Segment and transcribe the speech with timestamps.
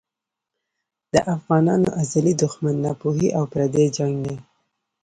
[1.13, 4.35] د افغانانو ازلي دښمن ناپوهي او پردی جنګ دی.